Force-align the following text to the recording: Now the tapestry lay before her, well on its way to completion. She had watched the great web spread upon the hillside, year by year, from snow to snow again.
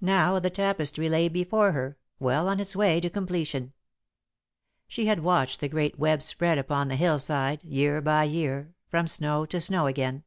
Now 0.00 0.38
the 0.38 0.48
tapestry 0.48 1.08
lay 1.08 1.26
before 1.28 1.72
her, 1.72 1.98
well 2.20 2.46
on 2.46 2.60
its 2.60 2.76
way 2.76 3.00
to 3.00 3.10
completion. 3.10 3.72
She 4.86 5.06
had 5.06 5.24
watched 5.24 5.58
the 5.58 5.66
great 5.68 5.98
web 5.98 6.22
spread 6.22 6.56
upon 6.56 6.86
the 6.86 6.94
hillside, 6.94 7.64
year 7.64 8.00
by 8.00 8.22
year, 8.22 8.76
from 8.86 9.08
snow 9.08 9.44
to 9.46 9.60
snow 9.60 9.88
again. 9.88 10.22